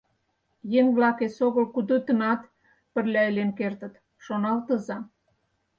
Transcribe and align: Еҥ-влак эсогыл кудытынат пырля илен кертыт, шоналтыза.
Еҥ-влак 0.79 1.17
эсогыл 1.25 1.65
кудытынат 1.73 2.41
пырля 2.93 3.21
илен 3.29 3.51
кертыт, 3.59 3.93
шоналтыза. 4.23 4.97